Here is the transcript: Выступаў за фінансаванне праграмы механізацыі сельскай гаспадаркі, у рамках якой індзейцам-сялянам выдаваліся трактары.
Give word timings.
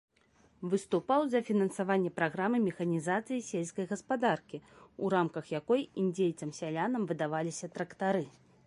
Выступаў 0.69 1.21
за 1.33 1.41
фінансаванне 1.49 2.11
праграмы 2.19 2.57
механізацыі 2.69 3.45
сельскай 3.49 3.85
гаспадаркі, 3.93 4.61
у 5.05 5.13
рамках 5.17 5.43
якой 5.59 5.81
індзейцам-сялянам 6.07 7.01
выдаваліся 7.15 7.73
трактары. 7.79 8.25